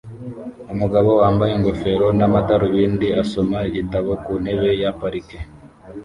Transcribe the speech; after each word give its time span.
Umugabo 0.73 1.09
wambaye 1.21 1.51
ingofero 1.53 2.07
n'amadarubindi 2.17 3.07
asoma 3.21 3.57
igitabo 3.69 4.09
ku 4.23 4.31
ntebe 4.41 4.69
ya 4.81 4.91
parike 4.99 5.37